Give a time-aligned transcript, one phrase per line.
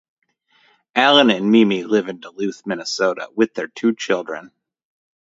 [0.95, 4.49] Alan and Mimi live in Duluth, Minnesota, with their two children.